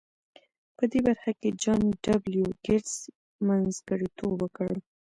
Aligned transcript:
په 0.77 0.83
دې 0.91 0.99
برخه 1.07 1.31
کې 1.39 1.49
جان 1.61 1.81
ډبلیو 2.05 2.47
ګیټس 2.65 2.95
منځګړیتوب 3.47 4.31
وکړ 4.39 4.69